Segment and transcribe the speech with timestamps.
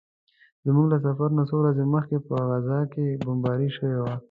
[0.65, 4.15] زموږ له سفر نه څو ورځې مخکې په غزه کې بمباري شوې وه.